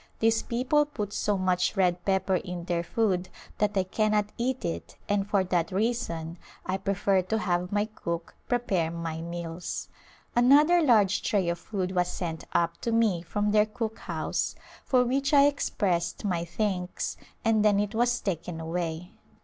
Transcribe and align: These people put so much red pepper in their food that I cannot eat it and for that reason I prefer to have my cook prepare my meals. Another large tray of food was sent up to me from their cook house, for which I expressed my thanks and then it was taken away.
These 0.17 0.41
people 0.41 0.85
put 0.87 1.13
so 1.13 1.37
much 1.37 1.77
red 1.77 2.03
pepper 2.05 2.37
in 2.37 2.65
their 2.65 2.81
food 2.81 3.29
that 3.59 3.77
I 3.77 3.83
cannot 3.83 4.31
eat 4.35 4.65
it 4.65 4.95
and 5.07 5.29
for 5.29 5.43
that 5.43 5.71
reason 5.71 6.39
I 6.65 6.77
prefer 6.77 7.21
to 7.21 7.37
have 7.37 7.71
my 7.71 7.85
cook 7.85 8.33
prepare 8.49 8.89
my 8.89 9.21
meals. 9.21 9.89
Another 10.35 10.81
large 10.81 11.21
tray 11.21 11.49
of 11.49 11.59
food 11.59 11.91
was 11.93 12.07
sent 12.07 12.45
up 12.51 12.81
to 12.81 12.91
me 12.91 13.21
from 13.21 13.51
their 13.51 13.67
cook 13.67 13.99
house, 13.99 14.55
for 14.83 15.05
which 15.05 15.35
I 15.35 15.45
expressed 15.45 16.25
my 16.25 16.45
thanks 16.45 17.15
and 17.45 17.63
then 17.63 17.79
it 17.79 17.93
was 17.93 18.19
taken 18.21 18.59
away. 18.59 19.11